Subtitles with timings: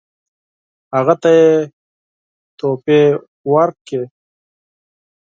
[0.95, 1.33] هغه ته
[2.57, 3.01] تحفې
[3.53, 4.03] ورکړل.